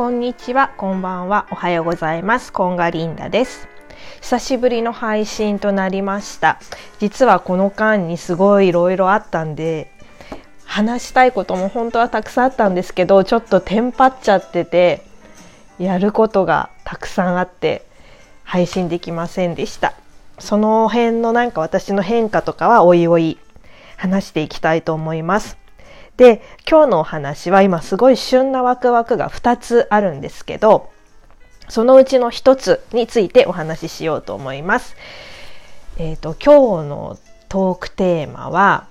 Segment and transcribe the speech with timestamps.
[0.00, 2.54] こんにちは、こんばんは、おはようございます。
[2.54, 3.68] コンガリンダです。
[4.22, 6.58] 久しぶりの配信となりました。
[7.00, 9.92] 実はこの間にすごいいろいろあったんで、
[10.64, 15.04] 話したいことも本当はたくさんあったんですけど、ちょっとテンパっちゃってて、
[15.78, 17.84] やることがたくさんあって、
[18.42, 19.92] 配信できませんでした。
[20.38, 23.38] その辺のなんか私の変化とかはおいおい
[23.98, 25.59] 話していきたいと思います。
[26.16, 30.90] で、今日のお話は今すごい旬なワクワクが2つあるんですけど、
[31.68, 34.96] そのうちの1つについてお話ししようと思います。
[35.98, 37.18] えっ、ー、と、今日の
[37.48, 38.88] トークテーマは、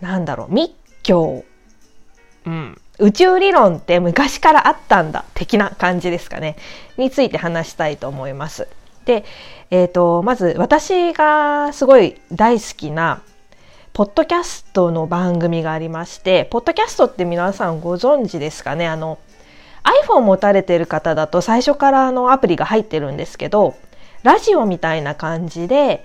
[0.00, 0.72] なんだろう、密
[1.02, 1.44] 教。
[2.46, 2.80] うん。
[2.98, 6.56] 宇宙理論って昔からあったんだ、的な感じですかね。
[6.96, 8.68] について話したいと思います。
[9.04, 9.24] で、
[9.70, 13.22] えっ、ー、と、まず私がすごい大好きな
[13.92, 18.86] ポッドキャストの番組がありまして、ポッドキャストって皆さんご存知ですかね？
[18.86, 19.18] あの、
[20.06, 23.74] iPhone 持たれてる方だと最初からあのアプリが入ってるんですけど、
[24.22, 26.04] ラジオみたいな感じで、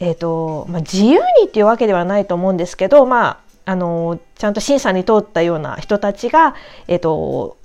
[0.00, 6.54] え、ー、と、まあ、自由にっていうわけではないと思うんですけど、まあ、あの、ちゃんと審査に通ったような人たちが、
[6.88, 7.56] えっ、ー、と、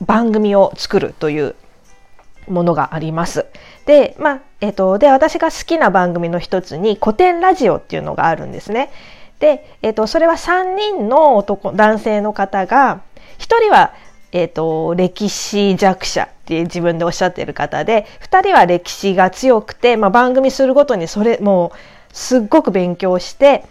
[0.00, 1.54] 番組を作るという
[2.48, 3.46] ものがあります。
[3.86, 8.90] で、まあ、えっ、と、で、私が好きな番組の一つに古典ラジオっていうのがあるんですね。
[9.40, 13.02] で、えっ、と、それは3人の男、男性の方が、
[13.38, 13.92] 1人は、
[14.30, 21.78] えっ、と、歴史弱者って自分でおっしゃってる方で、2人は歴史が強くて、まあ、番組するごとにそれ、もう、
[22.12, 23.64] すっごく勉強して、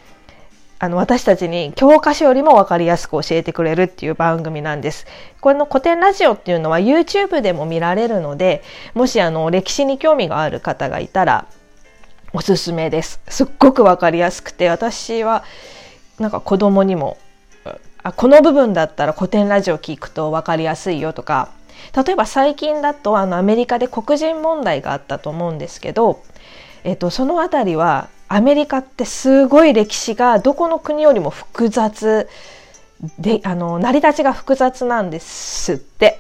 [0.84, 5.06] あの、私たちに教科書よりも分かりやすく教えてくれるっていう番組なんです。
[5.40, 8.64] この古典ラジオっていうのは YouTube でも見られるので、
[8.96, 11.46] もしあの、歴史に興味がある方がいたら、
[12.34, 13.22] おすすめです。
[13.28, 15.44] すっごく分かりやすくて、私は、
[16.18, 17.20] なんか子供にも、
[18.02, 21.50] あこの部分だったら古典ラジオ聞くと分かりやすいよとか、
[21.96, 26.24] 例えば最近だとあのアメリカで黒人問題があったと思うんですけど、
[26.84, 32.30] えっと、そのあたりはアメリカってすごい歴史がどこの国よりも複雑
[33.20, 36.18] で、あの、成り立ちが複雑なんですって。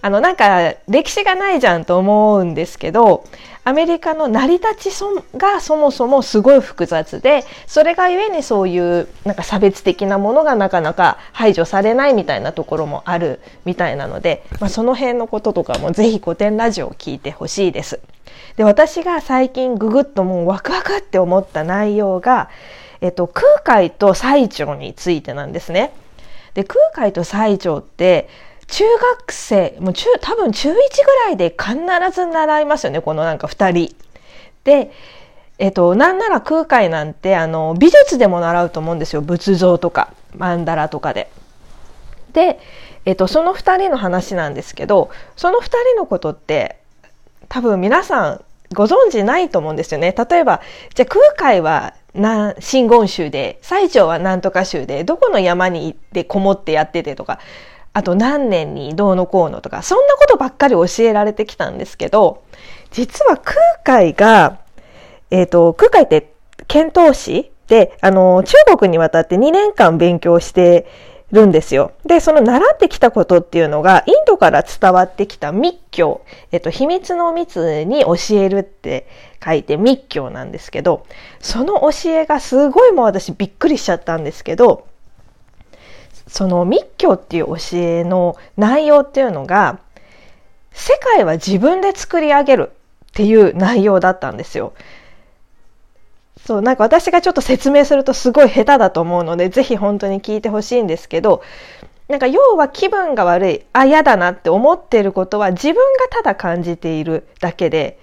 [0.00, 3.24] あの、なんか、歴史がないじゃんと思うんですけど、
[3.64, 18.00] アメリカの成り立ちそがそもそもすごい複雑で、それがゆえにそういうなんか差別的なものがなかなか排除されないみたいなところもあるみたいなので、まあ、その辺のこととかもぜひ古典ラジオを聞いてほしいです。
[18.56, 22.50] で、私が最近ググッともうワクワクって思った内容が、
[23.00, 25.92] えっと、空海と最澄についてなんですね。
[26.54, 28.28] で、空海と最澄って、
[28.68, 28.84] 中
[29.18, 30.76] 学生、もう中、多分中1ぐ
[31.26, 31.74] らいで必
[32.14, 33.94] ず習いますよね、このなんか二人。
[34.64, 34.90] で、
[35.58, 39.22] えっと、なんなら空海なんて、あの、美術でも習うと思うんですよ。
[39.22, 41.30] 仏像とか、曼荼羅とかで。
[42.32, 42.58] で、
[43.04, 46.81] えっと、その二人の話なんですけど、その二人のことって、
[47.52, 50.14] 多分皆さんご存知ないと思うんですよね。
[50.16, 50.62] 例えば、
[50.94, 57.40] じゃあ空海はな真言宗で、最澄は何とか宗で、どこの山に行ってこもってやっててとか、
[57.92, 62.42] あと何年にどうのこうのとか、そんなことばっかり教えられてきたんですけど、
[62.90, 64.60] 実は空海が、
[65.30, 66.32] えっ、ー、と、空海って
[66.68, 70.86] 遣唐使で、あの、中国に渡って2年間勉強して
[71.32, 71.92] るんですよ。
[72.04, 76.20] で、その習ってきたことっていうのが、インドから伝わってきた密教、
[76.52, 79.08] えっと、秘密の密に教えるって
[79.44, 81.06] 書いて密教なんですけど、
[81.40, 84.86] その教えがすごいもう私びっくりしちゃったんですけど、
[86.26, 89.78] その密教っていう教えの内容っていうのが、
[90.72, 94.74] 世界は自分で作り上げるっていう内容だったんですよ。
[96.44, 101.42] そう、なんか私がちょっと説明するとすごい下手だと思うので、ぜひ本当に聞いてほしいんですけど、
[102.08, 107.98] なんか要は気分が悪い、あ、嫌だなって思ってることは自分がただ感じているだけで、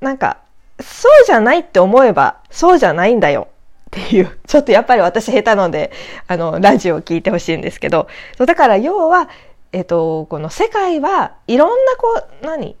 [0.00, 0.38] なんか、
[0.80, 3.48] そうじゃないって思えば、そうじゃないんだよ。
[3.88, 5.92] っていう、ちょっとやっぱり私下手なので、
[6.26, 8.06] あの、ラジオを聞いてほしいんですけど、
[8.36, 9.28] そうだから要は、
[9.72, 12.76] えっと、この世界はいろんなこう、何？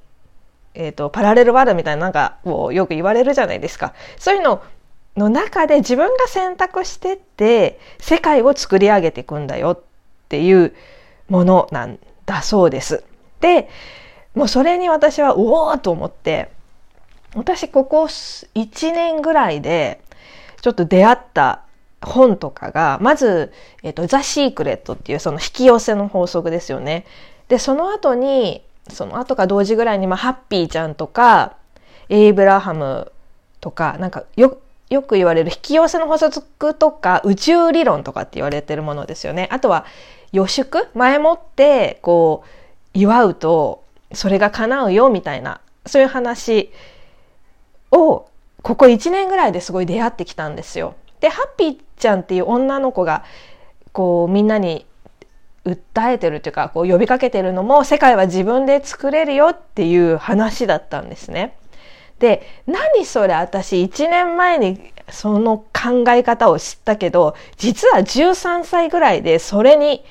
[0.78, 3.92] えっ、ー、と、パラレルワールドみたいななんかをよく言われるじゃないですか。
[4.16, 4.62] そういうの
[5.16, 9.80] の中で自分が選択してって世界を作り上げていくんだよっ
[10.28, 10.72] ていう
[11.28, 13.02] ものなんだそうです。
[13.40, 13.68] で、
[14.36, 16.50] もうそれに私はうおーと思って、
[17.34, 20.00] 私ここ1年ぐらいで
[20.60, 21.62] ちょっと出会った
[22.00, 23.52] 本とかが、まず、
[23.82, 27.04] えっ、ー、と、ザ・シークレットっていうその引き寄せの法則ですよね。
[27.48, 31.56] で、その後に、その後か同時ぐらいに、まあ、ハッピーちゃんとか、
[32.08, 33.12] エイブラハム
[33.60, 34.58] とか、なんかよ、
[34.90, 39.48] よく言われる引き寄せの法則とか宇宙理論とかって言われてるものですよね。
[39.52, 39.84] あとは
[40.32, 40.88] 予祝？
[40.94, 42.48] 前もってこう
[42.94, 46.70] 祝うとそれが叶うよみたいなそういう話
[47.90, 48.28] を
[48.62, 50.94] ここ1年ぐらいですごい出会ってきたんですよ。
[51.20, 53.24] でハッピーちゃんっていう女の子が
[53.92, 54.86] こうみんなに
[55.68, 61.56] 訴えてるっていうかこう呼びかけてるのも世界は自分で作れるよっていう話だったんですね。
[62.18, 70.04] で、何それ私1年前にその考え方を知ったけど、実は13歳ぐらいでそれに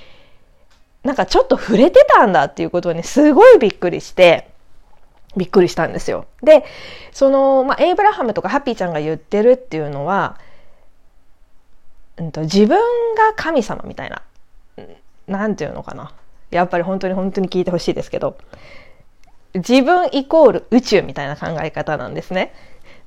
[1.03, 4.49] なんかちょっと触れてたんだっていうことにすごいびっくりして、
[5.35, 6.25] びっくりしたんですよ。
[6.43, 6.65] で、
[7.11, 10.39] その、まあ、エイブラハムとかハッピーちゃんが言ってるっていうのは、
[12.17, 12.77] うんと、自分
[13.15, 14.21] が神様みたいな、
[15.27, 16.13] なんていうのかな。
[16.51, 18.37] やっぱり本当に本当に聞いてほしいですけど、
[19.53, 22.53] 自分イコール宇宙みたいな考え方なんですね。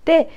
[0.05, 0.31] で、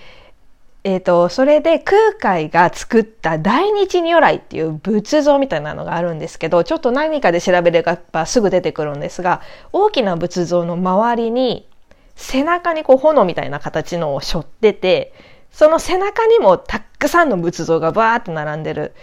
[0.86, 9.42] えっ、ー、と、それで空海が作った大日如来っていう仏像みたいなのがあるんですけど、ちょっと何かで調べればすぐ出てくるんですが、
[9.72, 11.68] 大きな仏像の周りに
[12.16, 15.14] 背中にこう炎みたいな形のを背負ってて、
[15.52, 18.94] その背中にもたくさんの仏像がバーって並んでる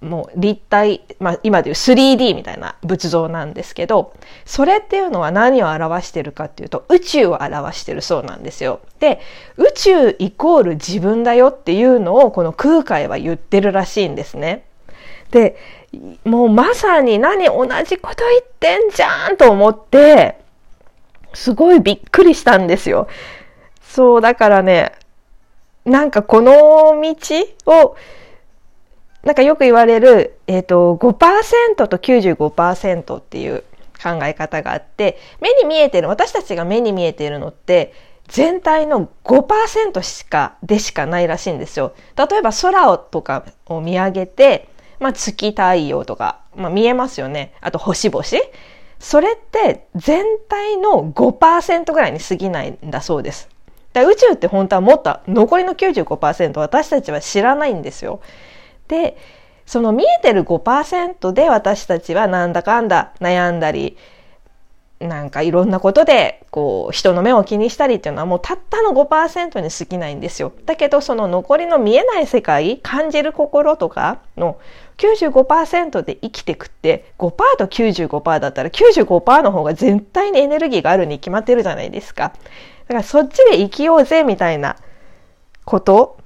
[0.00, 4.14] もう立体、まあ、今でいう 3D みたいな仏像なんですけど、
[4.44, 8.80] それっていうのは何を表してるかっていうと、宇宙を表してるそうなんですよ。
[9.00, 9.20] で、
[9.56, 14.64] 宇宙イコール自分だよっていうのをこの空海は言ってるらしいんですね。
[15.32, 15.56] で、
[16.24, 20.38] もうまさに何同じこと言ってんじゃんと思って、
[21.34, 23.08] すごいびっくりしたんですよ。
[23.82, 24.92] そう、だからね、
[25.84, 27.16] なんかこの道
[27.66, 27.96] を
[29.24, 33.64] なんかよく言われる、えっ、ー、と、5%と95%っていう
[34.02, 37.92] 考え方があって、目に見えてる、私たちが目に見えているのって、
[38.28, 41.94] 全体の5%しか、でしかないらしいんですよ。
[42.16, 44.68] 例えば空をとかを見上げて、
[45.00, 47.54] まあ月太陽とか、まあ見えますよね。
[47.60, 48.24] あと星々。
[49.00, 53.48] それって全体の5%ぐらいに過ぎないんだそうです。
[53.92, 58.20] だ宇宙って本当はもっと残りの95%私たちは知らないんですよ。
[58.88, 59.16] で、
[59.66, 63.96] その見えてる5%で私たちはなんだかんだ悩んだり、
[65.00, 70.52] なんかいろんなことで、こう、人の目を気にしたりっていうのはもうたったの5%に過ぎないんですよ。
[70.66, 74.58] だけど、その残りの見えない世界、感じる心とかの
[74.96, 82.32] 95%で生きてくって、5%と95%だったら95%の方が全体にエネルギーがあるに決まってるじゃないですか。
[82.88, 84.76] だからそっちで生きようぜみたいな
[85.64, 86.16] こと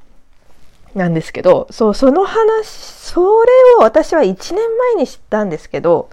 [0.95, 6.11] なんですけど、そう、その話、それを私は1年前に知ったんですけど、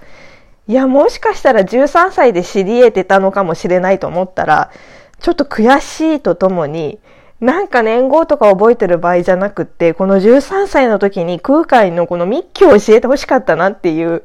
[0.68, 4.72] いや、もしかしたら13歳で知り得てたのかもしれないと思ったら、
[5.20, 7.00] ちょっと悔しいとともに、
[7.42, 14.24] なんか年号とか覚えてる場合じゃなくって、この13歳の時に空海のこの密教を教えてほしかったなっていう、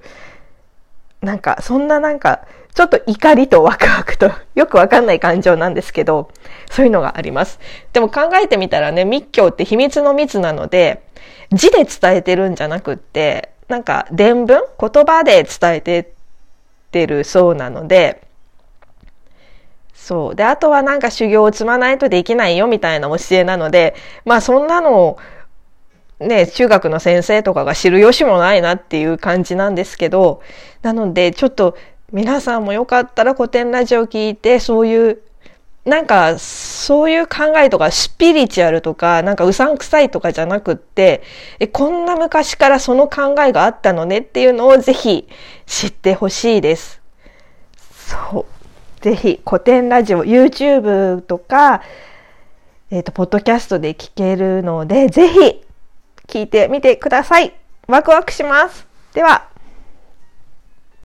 [1.20, 2.42] なんか、そんななんか、
[2.74, 6.28] ちょっと怒りとワクワクと よくわかんない感情なんですけど、
[6.70, 7.60] そういうのがあります。
[7.92, 11.02] でも考えてみたらね、密教って秘密の密なので、
[11.52, 16.06] 字で伝えてるんじゃなくって、なんか伝文言葉で伝えてっ
[16.90, 18.22] てるそうなので、
[19.94, 20.34] そう。
[20.34, 23.94] で、あとはなんか修行を積まないとできないよみたいな教えなので、
[24.24, 25.18] まあそんなのを
[26.20, 30.42] ね、中学の先生とかが知る由もないなっていう感じなんですけど、
[30.82, 31.76] なのでちょっと
[32.12, 35.22] 皆さんもよかったら古典ラジオ聞いて、そういう、
[35.84, 41.22] なんか、そういう考えとか、スピリチュアルとか、なんかうさんくさいとかじゃなくって、
[41.60, 45.28] え、こんな昔からその考えがあったのねっていうのをぜひ
[45.66, 47.00] 知ってほしいです。
[47.90, 49.02] そう。
[49.02, 51.82] ぜひ、古典ラジオ、YouTube とか、
[52.90, 55.64] えっ、ー、と、ポッドキャストで聞けるので、ぜひ、
[56.26, 57.52] 聞いてみてください。
[57.86, 58.86] ワクワクします。
[59.12, 59.48] では、